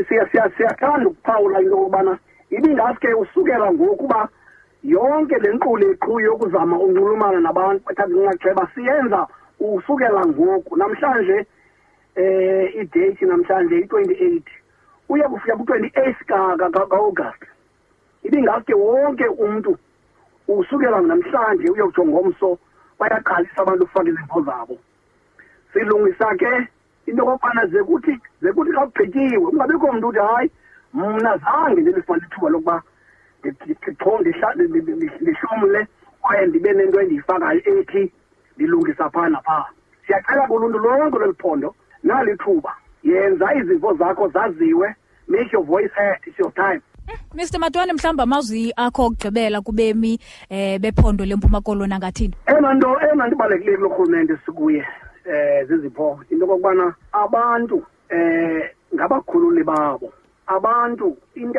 siyathanda 0.08 1.06
ukuphawula 1.08 1.60
into 1.62 1.70
yokubana 1.72 2.18
ibingaske 2.50 3.14
usukela 3.14 3.72
ngoku 3.72 4.04
uba 4.04 4.28
yonke 4.84 5.38
le 5.38 5.52
nkqubo 5.54 5.78
eqhu 5.94 6.12
yokuzama 6.26 6.74
unxulumana 6.82 7.38
nabantu 7.40 7.84
bethatha 7.88 8.10
inxaxheba 8.18 8.62
siyenza 8.74 9.20
usukela 9.62 10.26
ngoku 10.26 10.72
namhlanje 10.76 11.46
eh 12.18 12.74
idate 12.82 13.22
namhlanje 13.26 13.74
i28 13.86 14.42
uya 15.14 15.28
kufika 15.30 15.54
ku28 15.56 16.26
ka 16.56 16.70
kaAugust 16.70 17.42
ibingaske 18.26 18.74
wonke 18.74 19.26
umuntu 19.38 19.78
usukela 20.56 21.00
namhlanje 21.00 21.70
uyokujongwa 21.70 22.20
umso 22.20 22.58
bayaqalisa 22.98 23.60
abantu 23.62 23.84
ukufaka 23.84 24.08
izimvo 24.10 24.40
zabo 24.46 24.74
silungisa 25.72 26.28
ke 26.38 26.52
into 27.06 27.20
yokokubana 27.22 27.66
ze 27.68 27.80
kuthi 27.84 28.14
ze 28.42 28.50
kuthi 28.52 28.72
xa 28.72 28.80
kugqityiwe 28.88 29.44
ungabikho 29.52 29.92
mntu 29.92 30.08
uthi 30.08 30.18
hayi 30.24 30.48
mna 30.94 31.36
zange 31.36 31.80
ndilifumana 31.80 32.24
ithuba 32.26 32.48
lokuba 32.50 32.76
ndihlomle 35.20 35.80
kwaye 36.22 36.42
ndibe 36.46 36.70
nento 36.72 36.96
endiyifakayo 37.00 37.60
ethi 37.76 38.12
ndilungisa 38.56 39.10
phaa 39.12 39.28
naphaa 39.28 39.66
siyacela 40.06 40.46
kuluntu 40.48 40.78
lonke 40.78 41.18
lweli 41.18 41.32
phondo 41.36 41.74
nalithuba 42.02 42.72
yenza 43.04 43.52
izimvo 43.54 43.94
zakho 44.00 44.28
zaziwe 44.32 44.94
make 45.28 45.52
your 45.52 45.64
voice 45.64 45.92
heard 45.94 46.24
it's 46.26 46.38
your 46.40 46.52
time 46.54 46.80
Mr 47.34 47.58
Matwane 47.58 47.92
mhlawumbi 47.92 48.22
amazwi 48.22 48.72
akho 48.76 49.00
okugqibela 49.08 49.58
kubemi 49.64 50.18
eh 50.50 50.76
bephondo 50.82 51.24
lempuma 51.24 51.62
koloni 51.64 51.94
angathini 51.94 52.34
eyona 52.50 52.70
nto 52.76 52.90
eyona 53.04 53.24
nto 53.26 53.34
ibalulekileyo 53.36 53.78
kulo 53.78 53.92
rhulumente 53.96 54.34
sikuye 54.46 54.82
eh 55.24 55.60
zizipho 55.68 56.06
into 56.30 56.44
okokubana 56.44 56.86
abantu 57.22 57.78
eh 58.12 58.60
ngabakhululi 58.94 59.62
babo 59.64 60.08
abantu 60.54 61.06
into 61.40 61.56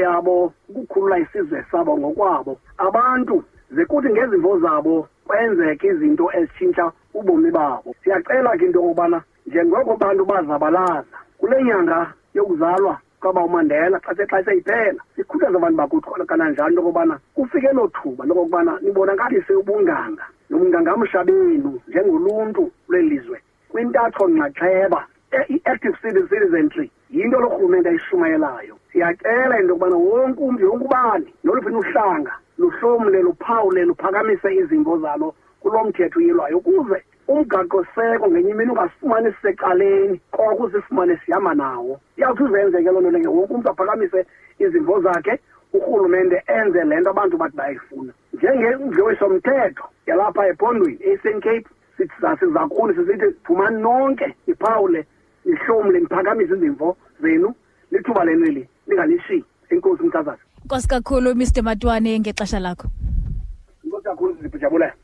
yabo 0.00 0.52
ukukhulula 0.70 1.14
isizwe 1.24 1.58
sabo 1.70 1.92
ngokwabo 1.98 2.52
abantu 2.86 3.36
zekuthi 3.74 4.08
ngezimvo 4.14 4.50
zabo 4.62 4.94
kwenzeke 5.26 5.86
izinto 5.94 6.24
ezitshintsha 6.38 6.84
ubomi 7.18 7.50
babo 7.50 7.90
siyacela 8.04 8.54
ke 8.56 8.66
into 8.70 8.78
yokokubana 8.78 9.18
njengoko 9.46 9.96
bantu 9.98 10.22
bazabalaza 10.30 11.16
kule 11.38 11.56
nyanga 11.64 12.12
yokuzalwa 12.34 13.00
kaba 13.20 13.40
umandela 13.44 14.00
xa 14.04 14.14
sexa 14.16 14.42
seyiphela 14.44 15.00
sikhuthaza 15.16 15.56
abantu 15.56 15.76
bakuthi 15.80 16.06
khona 16.08 16.24
kananjalo 16.26 16.68
into 16.70 16.80
yokobana 16.82 17.14
kufike 17.36 17.70
lo 17.72 17.88
thuba 17.88 18.24
lokokubana 18.26 18.78
nibonakalise 18.82 19.52
ubunganga 19.60 20.24
nobungangamsha 20.50 21.24
benu 21.24 21.80
njengoluntu 21.88 22.62
lwelizwe 22.88 23.38
kwintatho-nxaxheba 23.72 25.00
i-active 25.48 25.96
citizenry 26.02 26.86
yinto 27.12 27.36
lorhulumente 27.40 27.88
ayishumayelayo 27.88 28.76
siyacela 28.92 29.60
into 29.60 29.72
yokubana 29.72 29.96
wonke 29.96 30.40
umntu 30.44 30.62
yonke 30.66 30.84
ubani 30.84 31.30
noluphi 31.44 31.70
uhlanga 31.72 32.32
luhlomle 32.58 33.18
luphawule 33.22 33.84
luphakamise 33.84 34.48
izimvo 34.54 34.98
zalo 34.98 35.34
kulo 35.60 35.84
mthetho 35.88 36.18
uyelwayo 36.18 36.58
ukuze 36.58 37.00
umgaqo-seko 37.28 38.30
ngenye 38.30 38.50
imini 38.50 38.70
ungasifumani 38.70 39.32
sisecaleni 39.32 40.20
koko 40.30 40.62
uzifumane 40.62 41.16
sihamba 41.26 41.54
nawo 41.54 42.00
iyawuthi 42.16 42.42
uzenze 42.42 42.78
ke 42.78 42.84
loo 42.90 43.00
nto 43.00 43.10
le 43.10 43.20
ngewoku 43.20 43.54
umntu 43.54 43.70
aphakamise 43.70 44.26
izimvo 44.58 45.00
zakhe 45.02 45.38
urhulumente 45.74 46.38
enze 46.46 46.84
le 46.84 47.00
nto 47.00 47.10
abantu 47.10 47.36
bathi 47.36 47.56
bayayifuna 47.56 48.12
njengendlwisomthetho 48.32 49.84
yalapha 50.06 50.48
ephondweni 50.48 50.98
e-eastern 51.02 51.40
cape 51.40 51.66
sithi 51.96 52.14
sasizakhulu 52.20 52.94
sisithi 52.94 53.28
phumani 53.44 53.82
nonke 53.82 54.26
iphawule 54.46 55.06
nihlomle 55.46 55.98
niphakamise 56.00 56.54
izimvo 56.54 56.96
zenu 57.20 57.54
lithuba 57.90 58.24
leneli 58.24 58.68
lingalishiyi 58.86 59.42
enkosi 59.74 60.02
mhlazana 60.02 60.42
nkosi 60.64 60.88
kakhulu 60.88 61.34
mr 61.34 61.62
matwane 61.62 62.14
ngexesha 62.20 62.58
lakho 62.62 62.86
nkosi 63.84 64.04
kakhulu 64.06 64.32
zibhijabulela 64.42 64.94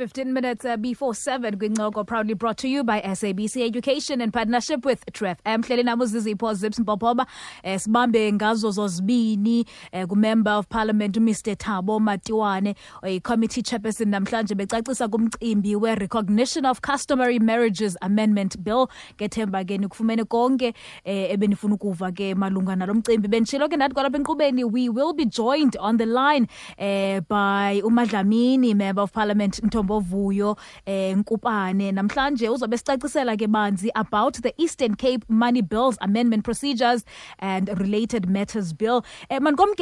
15 0.00 0.32
minutes 0.32 0.64
uh, 0.64 0.78
before 0.78 1.14
7, 1.14 1.58
Gwincoko 1.58 2.04
proudly 2.06 2.32
brought 2.32 2.56
to 2.56 2.68
you 2.68 2.82
by 2.82 3.02
SABC 3.02 3.62
Education 3.66 4.22
in 4.22 4.32
partnership 4.32 4.82
with 4.86 5.04
Tref 5.12 5.36
M. 5.44 5.62
Hleli 5.62 5.82
nabo 5.82 6.06
zizipho 6.06 6.54
zips 6.54 6.78
mbobhoba 6.78 7.26
um 7.64 7.78
sibambe 7.78 8.32
ngazo 8.32 8.70
zozibini 8.70 9.64
um 9.92 10.46
of 10.46 10.68
parliament 10.70 11.18
Mr. 11.18 11.54
thabo 11.56 12.00
matiwane 12.00 12.74
i-committee 13.02 13.62
chairperson 13.62 14.08
namhlanje 14.08 14.54
becacisa 14.54 15.06
kumcimbi 15.08 15.76
we-recognition 15.76 16.64
of 16.64 16.80
customary 16.80 17.38
marriages 17.38 17.94
amendment 18.00 18.56
bill 18.58 18.88
ngethemba 19.18 19.62
ke 19.64 19.76
nikufumene 19.78 20.24
konke 20.24 20.72
um 21.04 21.12
uh, 21.12 21.30
ebenifuna 21.30 21.74
ukuva 21.74 22.10
malunga 22.36 22.76
nalo 22.76 22.94
mcimbi 22.94 23.28
benditshilo 23.28 23.68
ke 23.68 24.64
we 24.64 24.88
will 24.88 25.12
be 25.12 25.26
joined 25.26 25.76
on 25.78 25.98
the 25.98 26.06
line 26.06 26.46
uh, 26.78 27.20
by 27.28 27.82
umadlamini 27.84 28.74
member 28.74 29.02
of 29.02 29.12
parliament 29.12 29.60
ntombo 29.62 29.89
vuyo 29.98 30.56
eh 30.86 31.16
nkupane 31.16 31.92
namhlanje 31.92 32.48
uzobe 32.48 32.76
sicacisela 32.78 33.36
ke 33.36 33.46
banzi 33.46 33.88
about 33.94 34.34
the 34.42 34.52
Eastern 34.58 34.94
Cape 34.94 35.24
Money 35.28 35.60
Bills 35.62 35.98
Amendment 36.00 36.44
Procedures 36.44 37.04
and 37.38 37.68
Related 37.80 38.28
Matters 38.30 38.72
Bill 38.72 39.02
eh 39.28 39.38
um 39.38 39.76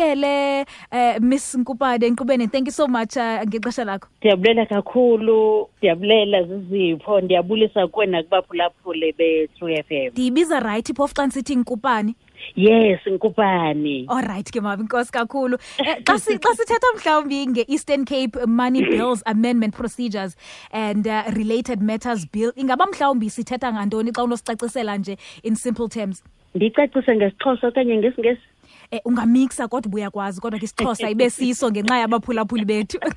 eh 0.87 1.19
Miss 1.21 1.55
Nkupane 1.55 2.11
Nkubene 2.11 2.51
thank 2.51 2.67
you 2.69 2.73
so 2.73 2.87
much 2.89 3.17
eh, 3.17 3.43
ngexesha 3.47 3.85
lakho 3.85 4.09
ndiyabulela 4.21 4.67
kakhulu 4.67 5.69
ndiyabulela 5.79 6.43
zizipho 6.43 7.21
ndiyabulisa 7.21 7.87
kuwena 7.87 8.23
kubaphulaphule 8.23 9.13
be-true 9.13 9.75
f 9.79 9.91
m 9.91 10.11
ndiyibiza 10.13 10.61
right 10.61 10.97
phofu 10.97 11.15
xa 11.15 11.27
ndisithi 11.27 11.57
nkupane 11.57 12.15
Yes, 12.55 13.01
ngkupani. 13.07 14.07
Alright 14.09 14.51
ke 14.53 14.61
mama, 14.63 14.83
inkosi 14.83 15.13
kakhulu. 15.13 15.59
Eh, 15.83 16.01
xa 16.07 16.19
si 16.19 16.37
xa 16.37 16.53
sithetha 16.59 16.93
mhlawumbi 16.99 17.41
ngeEastern 17.55 18.05
Cape 18.07 18.47
Money 18.47 18.83
Bills 18.97 19.23
Amendment 19.27 19.75
Procedures 19.75 20.37
and 20.71 21.07
uh, 21.07 21.25
Related 21.37 21.83
Matters 21.83 22.27
Bill, 22.27 22.53
ingaba 22.53 22.87
mhlawumbi 22.93 23.31
sithetha 23.31 23.73
ngantoni 23.77 24.13
xa 24.17 24.25
unosicacisela 24.27 24.99
nje 24.99 25.17
in 25.43 25.57
simple 25.57 25.89
terms? 25.89 26.23
Ndicacise 26.55 27.15
ngesixhoso 27.17 27.67
okanye 27.69 27.97
ngesingesi? 27.97 28.47
eh, 28.91 29.01
ungamixa 29.05 29.69
kodwa 29.69 29.93
uyakwazi 29.97 30.41
kodwa 30.41 30.59
ke 30.61 30.65
isixhosa 30.69 31.11
ibe 31.13 31.27
siso 31.31 31.67
ngenxa 31.73 31.99
yabaphulaphuli 32.03 32.65
bethu 32.71 32.97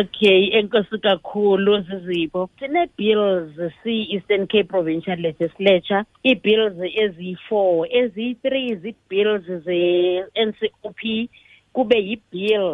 Okay, 0.00 0.42
enkosi 0.58 0.96
kakhulu 1.06 1.74
zizipho. 1.86 2.50
Sine 2.58 2.88
bills 2.98 3.54
si 3.84 3.94
Eastern 4.10 4.48
Cape 4.50 4.64
Provincial 4.74 5.18
Legislature, 5.26 6.00
i-bills 6.30 6.74
eziyi-4, 6.76 7.86
eziyi-3 7.94 8.74
zii-bills 8.82 9.46
ze-NCOP 9.66 11.00
kube 11.72 11.96
yi-bill 12.08 12.66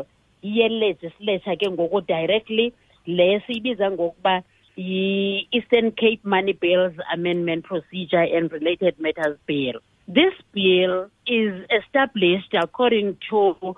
ye-legislature 0.42 1.56
ke 1.60 1.66
ngoku 1.70 2.00
directly 2.08 2.72
le 3.06 3.28
siyibiza 3.46 3.90
ngokuba 3.90 4.34
yi-Eastern 4.76 5.92
Cape 6.00 6.20
Money 6.24 6.56
Bills 6.60 6.94
Amendment 7.12 7.64
Procedure 7.68 8.24
and 8.36 8.50
Related 8.50 8.94
Matters 8.98 9.36
Bill. 9.46 9.76
This 10.06 10.34
bill 10.52 11.08
is 11.26 11.66
established 11.70 12.52
according 12.54 13.16
to 13.30 13.75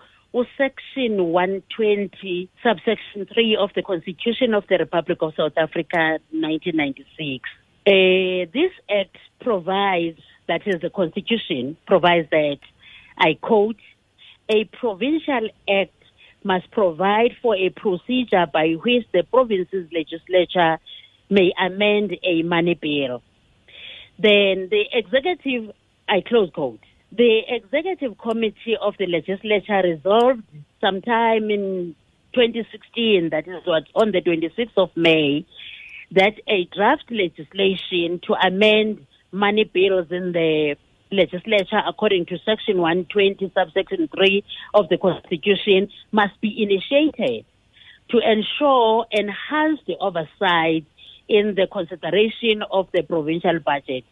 Section 0.59 1.25
120, 1.33 2.50
subsection 2.62 3.26
3 3.33 3.56
of 3.59 3.71
the 3.76 3.80
Constitution 3.83 4.52
of 4.52 4.64
the 4.68 4.76
Republic 4.76 5.18
of 5.23 5.33
South 5.37 5.52
Africa, 5.56 6.18
1996. 6.30 7.49
Uh, 7.87 8.50
this 8.52 8.73
act 8.90 9.16
provides, 9.40 10.18
that 10.49 10.66
is, 10.66 10.80
the 10.83 10.90
Constitution 10.90 11.76
provides 11.87 12.28
that, 12.30 12.59
I 13.16 13.38
quote, 13.40 13.76
a 14.50 14.64
provincial 14.64 15.49
act 15.71 15.92
must 16.45 16.71
provide 16.73 17.35
for 17.40 17.54
a 17.56 17.71
procedure 17.71 18.45
by 18.52 18.71
which 18.73 19.06
the 19.12 19.23
province's 19.23 19.90
legislature 19.92 20.78
may 21.30 21.50
amend 21.59 22.14
a 22.23 22.42
money 22.42 22.75
bill. 22.75 23.23
Then 24.18 24.68
the 24.71 24.85
executive 24.92 25.71
I 26.09 26.21
close 26.21 26.51
quote. 26.55 26.81
The 27.13 27.41
executive 27.49 28.17
committee 28.19 28.77
of 28.81 28.95
the 28.99 29.07
legislature 29.07 29.81
resolved 29.83 30.45
sometime 30.81 31.51
in 31.51 31.95
2016, 32.35 33.31
that 33.31 33.49
is 33.49 33.63
what, 33.65 33.85
on 33.95 34.13
the 34.13 34.21
26th 34.21 34.77
of 34.77 34.91
May, 34.97 35.45
that 36.13 36.35
a 36.49 36.65
draft 36.77 37.11
legislation 37.11 38.21
to 38.27 38.35
amend 38.35 39.07
money 39.33 39.65
bills 39.65 40.07
in 40.11 40.33
the 40.33 40.77
legislature 41.11 41.81
according 41.87 42.27
to 42.27 42.37
section 42.45 42.79
120 42.79 43.53
subsection 43.55 44.09
3 44.13 44.45
of 44.75 44.89
the 44.89 44.99
constitution 44.99 45.89
must 46.13 46.39
be 46.41 46.63
initiated 46.63 47.45
to 48.11 48.19
ensure 48.19 49.07
enhanced 49.13 49.89
oversight 50.01 50.85
in 51.29 51.55
the 51.57 51.67
consideration 51.73 52.63
of 52.73 52.89
the 52.93 53.03
provincial 53.03 53.59
budget 53.61 54.05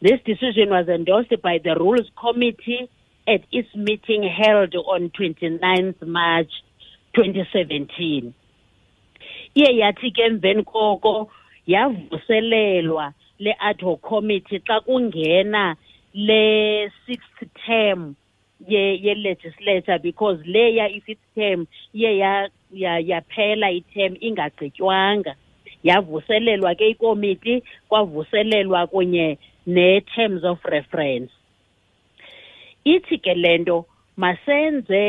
This 0.00 0.20
decision 0.24 0.70
was 0.70 0.86
endorsed 0.88 1.32
by 1.42 1.58
the 1.58 1.74
Rules 1.74 2.08
Committee 2.16 2.88
at 3.26 3.40
its 3.50 3.74
meeting 3.74 4.22
held 4.22 4.72
on 4.76 5.10
29th 5.10 6.00
March 6.06 6.50
2017. 7.16 8.32
Iye 9.58 9.72
yathi 9.80 10.12
ke 10.14 10.22
emveni 10.30 10.62
koko 10.64 11.30
yavuselelwa 11.66 13.08
le 13.40 13.52
ad 13.70 13.80
hoc 13.80 14.00
committee 14.10 14.60
xa 14.68 14.76
kungena 14.86 15.64
le 16.14 16.40
sixth 17.06 17.42
term 17.66 18.14
ye 18.68 18.84
ye 19.06 19.14
legislature 19.24 19.98
because 20.06 20.38
leya 20.56 20.86
ififth 20.98 21.24
term 21.34 21.66
iye 21.92 22.12
ya 22.70 23.00
yaphela 23.12 23.66
item 23.78 24.14
ingagqitywanga 24.28 25.34
yavuselelwa 25.90 26.70
ke 26.78 26.86
ikomiti 26.92 27.54
kwavuselelwa 27.90 28.86
kunye 28.92 29.28
ne-terms 29.74 30.42
of 30.48 30.56
reference 30.72 31.30
ithi 32.92 33.18
ke 33.26 33.32
lento 33.38 33.74
masenze 34.24 35.00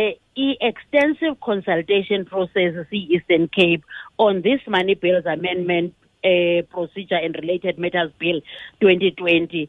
i-extensive 0.46 1.38
consultation 1.48 2.26
process 2.32 2.80
see-eastern 2.90 3.46
cape 3.58 3.88
on 4.26 4.42
this 4.48 4.60
money 4.76 4.98
bills 5.06 5.24
amendment 5.34 5.96
uh, 6.32 6.60
procedure 6.76 7.16
and 7.30 7.40
related 7.44 7.80
matters 7.86 8.12
bill 8.24 8.42
2020 8.84 9.64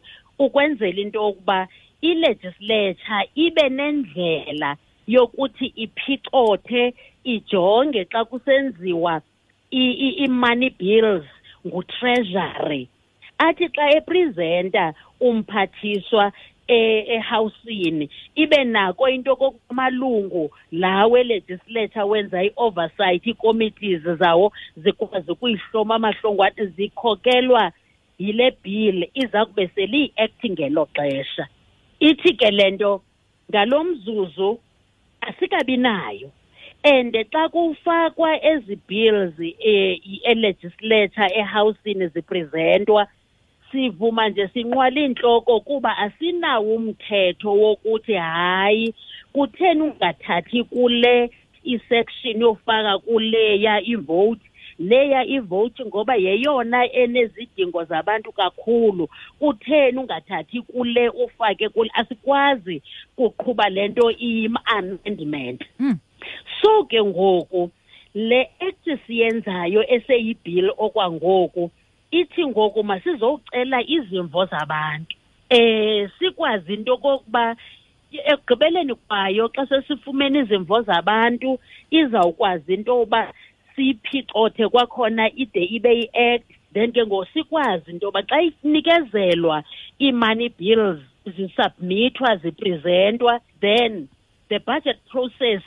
ukwenzela 0.47 1.01
into 1.05 1.19
yokuba 1.23 1.61
ilegislature 2.11 3.23
ibe 3.47 3.65
nendlela 3.79 4.73
yokuthi 5.17 5.67
iphicothe 5.87 6.79
ijonge 7.37 8.05
xa 8.15 8.25
kusenziwa 8.33 9.17
i-money 9.85 10.71
bills 10.83 11.27
ngutreasury 11.67 12.83
athi 13.49 13.67
xa 13.77 13.87
eprezenta 13.99 14.85
umphathiswa 15.29 16.33
e, 16.69 16.75
ehousini 17.17 18.07
ibe 18.35 18.65
nako 18.65 19.09
into 19.09 19.37
kokumalungu 19.37 20.51
la 20.83 21.07
welegislature 21.07 22.03
wenza 22.05 22.43
i-oversight 22.45 23.27
ii-committees 23.27 24.03
zawo 24.21 24.53
zikwazi 24.77 25.33
ukuyihloma 25.33 25.95
amahlongwane 25.95 26.67
zikhokelwa 26.67 27.73
yile 28.19 28.57
bill 28.63 29.09
iza 29.15 29.47
kube 29.47 29.69
seliyi-acti 29.75 30.51
ngelo 30.51 30.85
xesha 30.97 31.47
ithi 32.09 32.33
ke 32.35 32.51
le 32.51 32.71
nto 32.71 33.03
ngalo 33.51 33.85
mzuzu 33.85 34.61
asikabi 35.21 35.77
nayo 35.77 36.29
and 36.93 37.17
xa 37.33 37.49
kufakwa 37.49 38.31
ezi 38.53 38.77
bills 38.89 39.39
um 39.39 39.53
e, 39.75 40.01
elegislature 40.33 41.29
ehousini 41.41 42.07
ziprezentwa 42.09 43.03
e 43.03 43.20
sivuma 43.73 44.29
nje 44.29 44.49
sinqwala 44.49 45.01
inhloko 45.01 45.61
kuba 45.61 45.99
asinawo 45.99 46.75
umthetho 46.75 47.53
wokuthi 47.53 48.13
hayi 48.15 48.95
kutheni 49.33 49.83
ungathathi 49.83 50.65
kule 50.65 51.31
isection 51.65 52.41
yofaka 52.43 52.99
kuleya 52.99 53.81
ivote 53.83 54.43
leya 54.79 55.25
ivoti 55.25 55.85
ngoba 55.85 56.17
yeyona 56.17 56.93
enezidingo 56.93 57.85
zabantu 57.85 58.33
kakhulu 58.33 59.09
kutheni 59.39 59.99
ungathathi 59.99 60.61
kule 60.63 61.09
ufake 61.09 61.69
kule 61.69 61.91
asikwazi 61.95 62.83
kuqhuba 63.17 63.69
le 63.69 63.89
nto 63.89 64.11
im-amendment 64.11 65.65
hmm. 65.79 65.99
so 66.63 66.85
ke 66.85 67.05
ngoku 67.05 67.71
le 68.15 68.41
act 68.61 69.07
siyenzayo 69.07 69.85
eseyibill 69.91 70.71
okwangoku 70.79 71.71
ithi 72.19 72.47
ngoku 72.47 72.81
masizocela 72.91 73.79
izimvo 73.97 74.41
zabantu 74.53 75.15
eh 75.59 76.01
sikwazi 76.19 76.71
into 76.77 76.95
kokuba 77.05 77.45
ekugqibeleni 78.33 78.95
kwayo 79.07 79.45
xa 79.55 79.63
sesifumene 79.71 80.37
izimvo 80.45 80.77
zabantu 80.89 81.51
izawukwazi 82.01 82.71
into 82.77 82.95
yoba 83.01 83.23
siyiphicothe 83.77 84.65
kwakhona 84.73 85.25
ide 85.43 85.63
ibe 85.77 85.91
yi-act 86.01 86.45
then 86.75 86.89
ke 86.95 87.01
ngoku 87.07 87.27
sikwazi 87.33 87.87
into 87.93 88.05
yoba 88.07 88.21
xa 88.29 88.39
inikezelwa 88.67 89.57
ii-money 90.05 90.49
bills 90.59 91.01
zisubmithwa 91.37 92.31
ziprezentwa 92.43 93.35
then 93.63 93.93
the 94.49 94.59
budget 94.69 94.99
process 95.11 95.63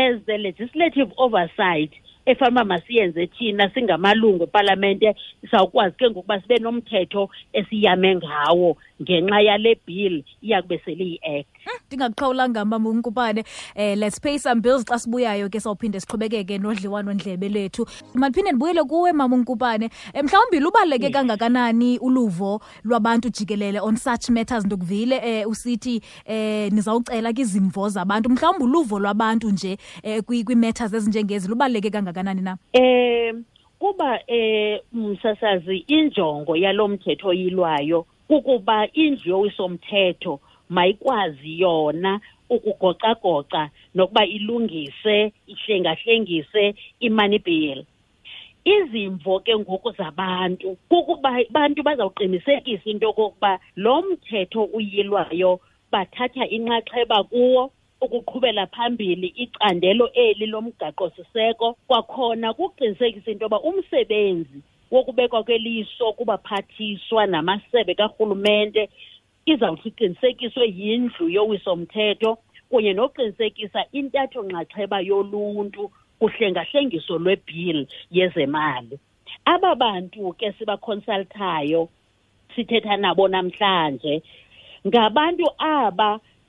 as 0.00 0.14
the 0.28 0.36
legislative 0.46 1.10
oversight 1.24 1.92
efana 2.26 2.50
uba 2.50 2.64
masiyenze 2.74 3.26
thina 3.34 3.64
singamalungu 3.74 4.44
epalamente 4.46 5.08
sawukwazi 5.50 5.96
ke 5.98 6.06
ngokuba 6.10 6.36
sibe 6.42 6.56
nomthetho 6.62 7.22
esiyame 7.58 8.10
ngawo 8.20 8.70
ngenxa 9.02 9.38
yale 9.48 9.72
bill 9.86 10.14
iya 10.44 10.62
kube 10.62 10.78
seliyi-act 10.84 11.50
ndingakuqhawulanga 11.88 12.64
mama 12.64 12.90
unkupane 12.90 13.40
um 13.40 13.80
eh, 13.82 13.96
let's 13.96 14.18
pay 14.20 14.38
some 14.38 14.60
bills 14.64 14.84
xa 14.88 14.98
sibuyayo 14.98 15.48
ke 15.52 15.60
sawuphinde 15.60 16.00
siqhubekeke 16.00 16.58
nodliwanondlebe 16.58 17.48
lwethu 17.48 17.86
mandiphinde 18.14 18.50
ndibuyele 18.52 18.82
kuwe 18.84 19.12
mama 19.12 19.36
unkupane 19.36 19.90
eh, 20.14 20.24
mhlawumbi 20.24 20.60
lubaluleke 20.60 21.10
kangakanani 21.10 21.98
uluvo 21.98 22.60
lwabantu 22.84 23.28
jikelele 23.30 23.80
on 23.80 23.96
such 23.96 24.28
matters 24.28 24.64
ndikuvile 24.64 25.44
um 25.46 25.50
usithi 25.52 26.00
um 26.28 26.68
nizawucela 26.74 27.32
kwizimvo 27.32 27.88
zabantu 27.88 28.30
mhlawumbi 28.30 28.64
uluvo 28.64 28.98
lwabantu 28.98 29.50
nje 29.50 29.78
um 30.04 30.20
kwii-matters 30.22 30.94
ezinjengezi 30.94 31.48
lubaluleke 31.48 31.90
kangakanani 31.90 32.42
na 32.42 32.56
um 32.80 33.44
kuba 33.78 34.20
um 34.28 34.80
msasazi 35.10 35.76
injongo 35.78 36.56
yalo 36.56 36.88
mthetho 36.88 37.32
yilwayo 37.32 38.06
kukuba 38.28 38.88
indlu 38.92 39.30
yowisomthetho 39.30 40.40
mayikwazi 40.72 41.60
yona 41.60 42.20
ukugocagoca 42.50 43.62
nokuba 43.94 44.22
ilungise 44.36 45.16
ihlengahlengise 45.52 46.64
i-money 47.06 47.38
bill 47.46 47.80
izimvo 48.74 49.34
ke 49.44 49.52
ngoku 49.60 49.90
zabantu 49.98 50.68
kukuba 50.90 51.30
bantu 51.54 51.80
bazawuqinisekisa 51.86 52.84
into 52.90 53.04
yokokuba 53.08 53.50
lo 53.84 53.96
mthetho 54.08 54.60
uyilwayo 54.76 55.52
bathatha 55.92 56.44
inxaxheba 56.56 57.18
kuwo 57.30 57.62
ukuqhubela 58.04 58.64
phambili 58.74 59.28
icandelo 59.44 60.06
eli 60.26 60.46
lomgaqo-siseko 60.52 61.68
kwakhona 61.88 62.48
kuqinisekisa 62.58 63.28
into 63.30 63.44
yoba 63.44 63.58
umsebenzi 63.68 64.58
wokubekwa 64.92 65.40
kweliso 65.46 66.06
kubaphathiswa 66.16 67.22
namasebe 67.32 67.92
karhulumente 68.00 68.82
izawuthi 69.50 69.88
iqinisekiswe 69.90 70.64
yindlu 70.80 71.24
yowisomthetho 71.36 72.30
kunye 72.70 72.92
noqinisekisa 73.00 73.80
intatho-nxaxheba 73.98 74.98
yoluntu 75.10 75.82
kuhlengahlengiso 76.20 77.14
lwebhil 77.24 77.78
yezemali 78.16 78.96
aba 79.52 79.70
bantu 79.82 80.22
ke 80.38 80.48
sibakhonsalthayo 80.56 81.82
sithetha 82.54 82.94
nabo 83.02 83.24
namhlanje 83.32 84.14
ngabantu 84.88 85.46
aba 85.74 86.08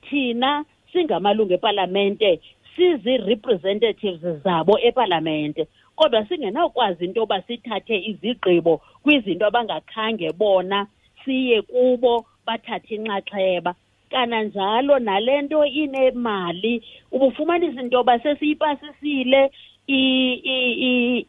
thina 0.10 0.52
singamalungu 0.92 1.54
epalamente 1.60 2.30
sizii-representatives 2.76 4.24
zabo 4.46 4.74
epalamente 4.90 5.62
kodwa 5.98 6.22
singenawukwazi 6.28 7.02
into 7.06 7.20
yoba 7.22 7.38
sithathe 7.48 7.96
izigqibo 8.12 8.74
kwizinto 9.04 9.44
abangakhange 9.50 10.28
bona 10.40 10.80
siye 11.26 11.62
kubo 11.72 12.16
bathathe 12.46 12.92
inxaxheba 12.98 13.72
kananjalo 14.12 14.96
nale 15.08 15.36
nto 15.44 15.60
inemali 15.82 16.74
ubufumanisa 17.16 17.80
into 17.84 17.96
yoba 17.98 18.16
sesiyipasisile 18.24 19.42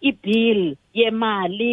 ibill 0.09 0.63
yemali 0.99 1.73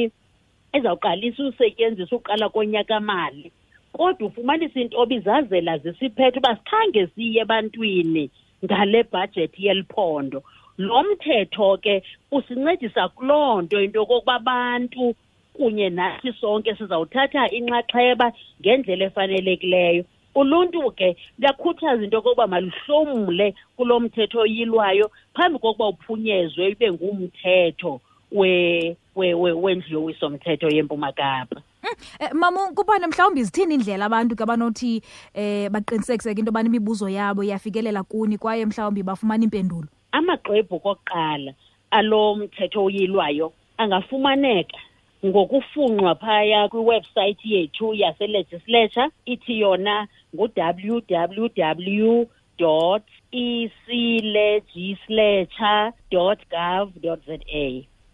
ezawuqalisa 0.76 1.42
usetyenziswa 1.50 2.16
ukuqala 2.18 2.46
konyaka 2.56 2.98
mali 3.10 3.48
kodwa 3.96 4.26
ufumanisa 4.30 4.76
into 4.84 4.96
oba 5.02 5.14
izazela 5.20 5.74
zisiphethe 5.84 6.38
uba 6.42 6.52
sikhange 6.60 7.02
siye 7.14 7.40
ebantwini 7.46 8.24
ngale 8.64 9.00
bhajethi 9.12 9.60
yeli 9.66 9.84
phondo 9.92 10.40
lo 10.86 11.00
mthetho 11.08 11.70
ke 11.84 11.96
usincedisa 12.38 13.04
kuloo 13.16 13.54
nto 13.64 13.76
into 13.84 13.98
yokokuba 14.02 14.34
abantu 14.42 15.06
kunye 15.54 15.90
nathi 15.90 16.34
sonke 16.42 16.76
sizawuthatha 16.76 17.52
inxaxheba 17.52 18.32
ngendlela 18.62 19.04
efanelekileyo 19.10 20.04
uluntu 20.36 20.92
ke 20.96 21.16
luyakhuthaza 21.40 22.04
into 22.04 22.16
yokokuba 22.16 22.48
maluhlomle 22.48 23.54
kulo 23.78 24.00
mthetho 24.00 24.38
oyilwayo 24.46 25.12
phambi 25.36 25.60
kokuba 25.60 25.88
uphunyezwe 25.92 26.64
ibe 26.72 26.88
ngumthetho 26.94 28.00
wendlu 28.32 28.96
we, 29.16 29.34
we, 29.34 29.84
yowisomthetho 29.92 30.68
yempuma 30.72 31.12
kapa 31.12 31.60
Mm, 31.84 31.98
eh, 32.20 32.30
mama 32.34 32.72
kubane 32.76 33.08
mhlawumbi 33.08 33.44
zithini 33.44 33.74
indlela 33.76 34.06
abantu 34.06 34.36
ke 34.38 34.44
abanothi 34.46 35.02
eh 35.34 35.66
baqinisekise 35.70 36.30
ke 36.36 36.40
into 36.46 36.52
yobana 36.54 36.70
imibuzo 36.70 37.10
yabo 37.10 37.42
iyafikelela 37.44 38.04
kuni 38.06 38.38
kwaye 38.38 38.66
mhlawumbi 38.70 39.02
bafumana 39.04 39.44
impendulo 39.50 39.88
amaxwebhu 40.14 40.78
kokuqala 40.80 41.54
alo 41.92 42.36
mthetho 42.38 42.84
uyilwayo 42.86 43.50
angafumaneka 43.82 44.78
ngokufunqwa 45.28 46.12
phaya 46.22 46.62
kwiwebsayithi 46.72 47.48
yethu 47.56 47.88
yaselegislature 48.02 49.06
ithi 49.34 49.54
yona 49.64 49.96
ngu-www 50.36 52.26
dot 52.62 53.04
eclegislature 53.44 55.82
dot 56.14 56.40
gov 56.54 56.88
dot 57.04 57.20
za 57.30 57.38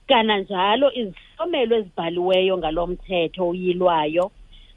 kananjalo 0.10 0.88
izihlomelo 1.02 1.74
ezibhaliweyo 1.80 2.54
ngalo 2.60 2.84
mthetho 2.94 3.44
uyilwayo 3.52 4.26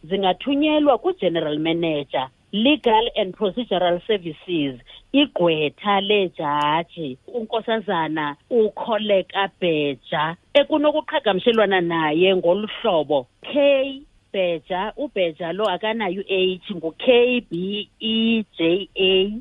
zingathunyelwa 0.09 0.95
kugeneral 1.03 1.59
manager 1.67 2.27
legal 2.53 3.07
and 3.17 3.35
procedural 3.37 4.01
services 4.07 4.81
igqwetha 5.13 6.01
lejaji 6.07 7.19
unkosazana 7.35 8.37
ukholeka 8.51 9.51
bheja 9.61 10.37
ekunokuqhagamshelwana 10.55 11.81
naye 11.81 12.31
ngolu 12.37 12.69
hlobo 12.81 13.19
k 13.47 14.03
bheja 14.33 14.81
ubheja 15.05 15.53
lo 15.53 15.65
akanayo 15.75 16.23
i-h 16.43 16.67
ngu-k 16.75 17.05
b 17.51 17.89
e 18.01 18.45
j 18.59 18.89
a 18.95 19.33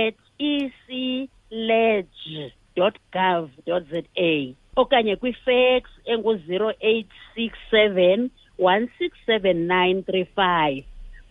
at 0.00 0.16
ecledge 0.38 2.08
e 2.26 2.52
dot 2.76 2.96
gov 3.14 3.48
dot 3.66 3.82
z 3.90 4.04
a 4.16 4.32
okanye 4.76 5.16
kwifex 5.16 5.84
engu-zero 6.04 6.72
eight 6.80 7.08
six 7.34 7.54
seven 7.70 8.30
one 8.58 8.88
six 8.98 9.16
seven 9.26 9.66
nine 9.66 10.02
three 10.02 10.24
five 10.36 10.84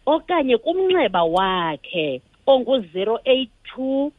okanye 0.07 0.55
kumnxeba 0.61 1.23
wakhe 1.23 2.21
ongu-082 2.47 4.11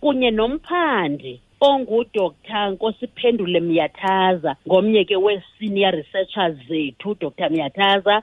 kunye 0.00 0.30
nomphandi 0.30 1.34
ongu-dr 1.60 2.70
nkosiphendule 2.72 3.60
myathaza 3.68 4.52
ngomnye 4.66 5.02
ke 5.08 5.16
we-senior 5.24 5.92
researchers 5.94 6.56
zethu 6.68 7.08
dr 7.20 7.46
myathaza 7.54 8.16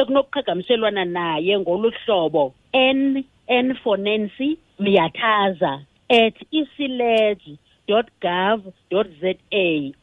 ekunokuqhagamshelwana 0.00 1.04
naye 1.18 1.54
ngolu 1.60 1.88
hlobo 2.00 2.44
n 2.72 3.24
n 3.48 3.66
for 3.82 3.96
nancy 4.06 4.48
myathaza 4.84 5.72
at 6.20 6.34
isiledge 6.60 7.50
www.gov.za 7.92 9.34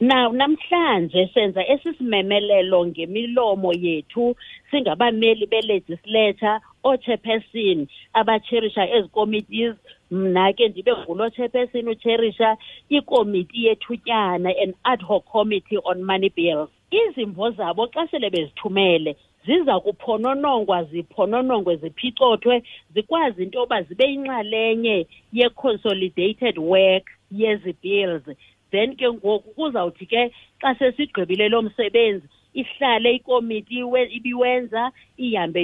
now 0.00 0.28
namhlanje 0.40 1.22
senza 1.34 1.60
esisimemelelo 1.74 2.78
ngemilomo 2.88 3.70
yethu 3.84 4.26
singabameli 4.70 5.44
belegislature 5.52 6.54
oochairperson 6.88 7.80
abatsherisha 8.20 8.82
ezi 8.94 9.08
committees 9.16 9.76
mna 10.18 10.46
ke 10.56 10.64
ndibe 10.68 10.92
ngulo 11.00 11.26
chairperson 11.36 11.88
utsherisha 11.92 12.50
ikomiti 12.98 13.58
yethutyana 13.66 14.50
an 14.62 14.74
ad 14.92 15.00
hoc 15.08 15.22
committee 15.34 15.78
on 15.90 15.98
money 16.10 16.30
bills 16.36 16.70
izimvo 17.02 17.46
zabo 17.58 17.82
xa 17.94 18.02
sele 18.10 18.28
bezithumele 18.34 19.12
ziza 19.46 19.80
kuphononongwa 19.80 20.84
ziphononongwe 20.84 21.76
ziphicothwe 21.76 22.62
zikwazi 22.94 23.42
into 23.42 23.58
yoba 23.58 23.82
zibe 23.82 24.04
yinxalenye 24.12 25.06
ye-consolidated 25.32 26.58
work 26.58 27.06
yezi 27.32 27.74
bills 27.82 28.22
then 28.72 28.94
ke 28.96 29.08
ngoku 29.14 29.48
kuzawuthi 29.56 30.06
ke 30.12 30.22
xa 30.60 30.70
sesigqibile 30.78 31.48
lo 31.48 31.62
msebenzi 31.62 32.26
ihlale 32.54 33.10
ikomiti 33.18 33.74
ibiwenza 34.16 34.82
ihambe 35.18 35.60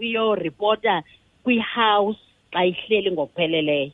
iyoripota 0.00 1.02
kwihouse 1.44 2.20
xa 2.52 2.60
ihleli 2.64 3.10
ngokupheleleyo 3.12 3.92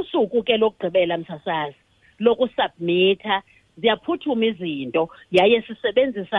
usuku 0.00 0.42
ke 0.42 0.56
lokugqibela 0.56 1.18
msasazi 1.18 1.76
lokusubmitha 2.18 3.42
ziyaphuthuma 3.82 4.44
izinto 4.50 5.02
yaye 5.36 5.56
sisebenzisa 5.66 6.38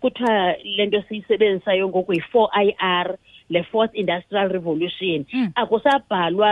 kuthiwa 0.00 0.36
le 0.76 0.82
nto 0.88 0.98
siyisebenzisayo 1.06 1.84
ngoku 1.90 2.10
yi-four 2.16 2.48
i 2.52 2.68
r 2.78 3.08
le 3.52 3.60
fourth 3.70 3.94
industrial 4.02 4.48
revolution 4.56 5.18
mm. 5.36 5.48
akusabhalwa 5.62 6.50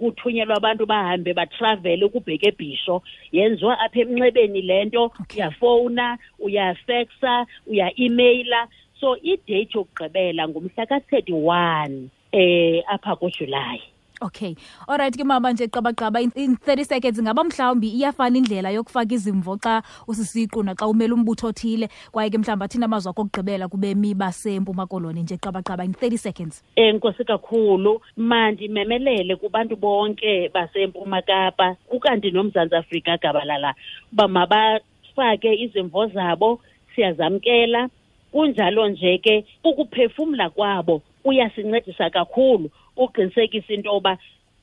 kuthunyelwa 0.00 0.54
abantu 0.60 0.84
bahambe 0.92 1.30
batravele 1.40 2.04
kubhekebhisho 2.14 2.96
yenziwa 3.36 3.74
apha 3.84 3.98
emnxebeni 4.02 4.60
le 4.68 4.78
nto 4.86 5.02
okay. 5.04 5.24
uyafowuna 5.38 6.06
uyafexa 6.46 7.32
uya-imeyila 7.70 8.60
so 9.00 9.08
ideyithi 9.32 9.74
yokugqibela 9.76 10.42
ngumhla 10.48 10.82
ka-thirty 10.90 11.32
one 11.34 11.96
um 11.96 12.08
eh, 12.40 12.78
apha 12.94 13.12
kujulayi 13.20 13.82
Okay. 14.20 14.52
Alright 14.86 15.16
ke 15.16 15.24
mama 15.24 15.48
nje 15.52 15.68
qabaqaba 15.72 16.20
in 16.20 16.52
30 16.56 16.84
seconds 16.84 17.20
ngaba 17.24 17.40
mhlawumbi 17.44 17.88
iyafana 17.88 18.36
indlela 18.38 18.70
yokufaka 18.70 19.14
izimvo 19.16 19.56
xa 19.64 19.80
usisiqu 20.08 20.60
naxa 20.64 20.86
umela 20.86 21.14
umbutho 21.16 21.48
othile 21.48 21.88
kwaye 22.12 22.28
ke 22.28 22.36
mhlawumbi 22.38 22.64
athina 22.64 22.84
amazwi 22.84 23.10
akokugqibela 23.10 23.64
kubemi 23.72 24.12
basempuma 24.14 24.84
koloni 24.86 25.22
nje 25.24 25.36
qabaqaba 25.40 25.84
in 25.88 25.92
30 25.96 26.18
seconds. 26.20 26.60
Eh 26.76 26.92
nkosi 26.94 27.24
kakhulu 27.24 28.00
mandi 28.16 28.68
memelele 28.68 29.36
kubantu 29.36 29.76
bonke 29.76 30.48
basempuma 30.54 31.22
Kapa 31.22 31.76
kukanti 31.88 32.30
nomzantsi 32.30 32.76
Afrika 32.76 33.16
gabalala 33.16 33.74
uba 34.12 34.28
mabafake 34.28 35.48
izimvo 35.64 36.06
zabo 36.06 36.60
siyazamkela 36.94 37.88
kunjalo 38.32 38.88
nje 38.88 39.18
ke 39.18 39.44
ukuphefumla 39.64 40.50
kwabo 40.50 41.00
uyasincedisa 41.24 42.10
kakhulu 42.10 42.68
uqinisekisa 43.00 43.70
into 43.74 43.88
yoba 43.90 44.12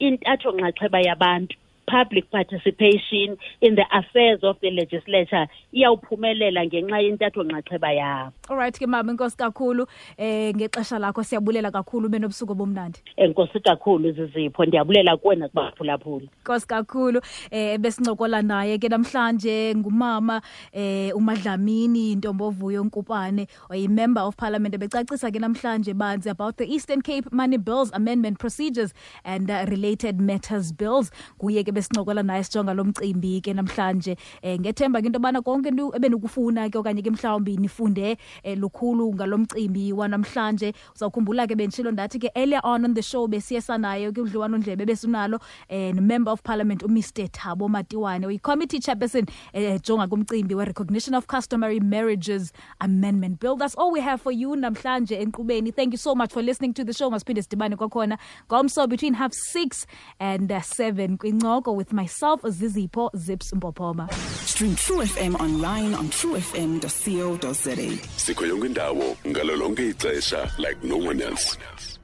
intatho 0.07 0.47
nxaxheba 0.55 0.99
yabantu 1.07 1.55
public 1.89 2.29
participation 2.31 3.37
in 3.61 3.75
the 3.75 3.85
affairs 3.91 4.39
of 4.43 4.57
the 4.61 4.69
legislature 4.71 5.47
iyawuphumelela 5.73 6.65
ngenxa 6.65 6.99
yentatho 6.99 7.43
nxaxheba 7.43 7.91
yabo 7.99 8.31
alright 8.49 8.75
ke 8.79 8.87
mama 8.87 9.11
inkosi 9.11 9.37
kakhulu 9.37 9.87
eh 10.17 10.53
ngexesha 10.55 10.99
lakho 10.99 11.23
siyabulela 11.23 11.71
kakhulu 11.71 12.05
ube 12.07 12.19
nobusuku 12.19 12.55
bomnandi 12.55 12.99
enkosi 13.17 13.59
kakhulu 13.59 14.11
zizipho 14.11 14.65
ndiyabulela 14.65 15.17
kuwena 15.17 15.47
kubaphulaphula 15.49 16.27
inkosi 16.37 16.67
kakhulu 16.67 17.21
eh 17.51 17.77
besincokola 17.79 18.41
naye 18.41 18.77
ke 18.77 18.89
namhlanje 18.89 19.73
ngumama 19.77 20.41
eh 20.73 21.15
uMadlamini 21.15 22.15
Ntombovuyo 22.15 22.83
Nkupane 22.83 23.47
oyimember 23.69 24.23
of 24.27 24.35
parliament 24.37 24.75
ebecacisa 24.75 25.31
ke 25.31 25.39
namhlanje 25.39 25.93
banzi 25.93 26.27
about 26.29 26.57
the 26.57 26.65
Eastern 26.67 27.01
Cape 27.01 27.29
Money 27.31 27.57
Bills 27.57 27.91
Amendment 27.93 28.39
Procedures 28.39 28.93
and 29.23 29.49
uh, 29.49 29.65
related 29.71 30.19
matters 30.21 30.71
bills 30.73 31.11
kuye 31.39 31.63
ke 31.63 31.76
besincokola 31.77 32.23
naye 32.25 32.43
sijonga 32.47 32.73
lomcimbi 32.73 33.33
ke 33.45 33.53
namhlanje 33.57 34.15
eh, 34.41 34.57
ngethemba 34.59 35.01
ke 35.01 35.05
into 35.11 35.19
bana 35.19 35.41
konke 35.41 35.69
ebenukufuna 35.99 36.65
ke 36.73 36.77
okanye 36.81 37.03
ke 37.05 37.11
mhlawumbi 37.13 37.55
nifunde 37.65 38.05
eh, 38.43 38.57
lukhulu 38.57 39.09
ngalomcimbi 39.19 39.85
wanamhlanje 39.93 40.73
uzawukhumbula 40.95 41.47
ke 41.47 41.53
benshilo 41.61 41.91
ndathi 41.91 42.19
ke 42.25 42.29
earlier 42.35 42.61
on 42.63 42.85
on 42.87 42.93
the 42.93 43.01
show 43.11 43.23
besiyesa 43.27 43.77
nayo 43.77 44.11
ke 44.11 44.21
udliwano 44.21 44.57
ndlebe 44.57 44.85
besinalo 44.85 45.39
eh, 45.69 45.93
member 45.93 46.31
of 46.33 46.41
parliament 46.43 46.83
uMr 46.83 47.29
Thabo 47.31 47.69
Matiwane 47.69 48.25
uyi 48.27 48.39
committee 48.41 48.79
chairperson 48.79 49.25
eh, 49.53 49.75
ejonga 49.77 50.07
kumcimbi 50.07 50.55
we 50.55 50.65
recognition 50.65 51.13
of 51.13 51.27
customary 51.27 51.79
marriages 51.79 52.51
amendment 52.81 53.39
bill 53.39 53.55
that's 53.55 53.75
all 53.75 53.91
we 53.91 54.01
have 54.01 54.19
for 54.21 54.31
you 54.31 54.55
namhlanje 54.55 55.15
enqubeni 55.21 55.71
thank 55.71 55.93
you 55.93 55.97
so 55.99 56.15
much 56.15 56.31
for 56.33 56.41
listening 56.41 56.73
to 56.73 56.83
the 56.83 56.93
show 56.93 57.09
masiphinde 57.11 57.41
sidibane 57.41 57.75
kwakhona 57.75 58.17
ngomso 58.51 58.87
between 58.87 59.13
half 59.13 59.31
6 59.31 59.85
and 60.19 60.51
uh, 60.51 60.57
7 60.61 61.17
kwincoko 61.17 61.66
Mashoko 61.67 61.75
with 61.75 61.91
myself, 61.93 62.41
Zizi 62.49 62.87
Po 62.87 63.09
Zips 63.15 63.51
Mbopoma. 63.51 64.11
Stream 64.47 64.75
True 64.75 64.99
FM 65.01 65.39
online 65.39 65.93
on 65.93 66.07
truefm.co.za. 66.09 67.75
Sikoyongindawo, 68.17 69.17
ngalolonge 69.27 69.89
ixesha 69.91 70.51
like 70.59 70.83
no 70.83 70.97
one 70.97 71.21
else. 71.21 71.96